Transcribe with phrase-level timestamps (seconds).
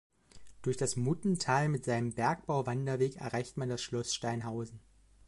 [0.63, 4.79] Durch das Muttental mit seinem Bergbauwanderweg erreicht man Schloss Steinhausen.